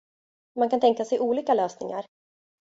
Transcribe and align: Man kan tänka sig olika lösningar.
Man 0.59 0.69
kan 0.69 0.79
tänka 0.79 1.05
sig 1.05 1.19
olika 1.19 1.53
lösningar. 1.53 2.05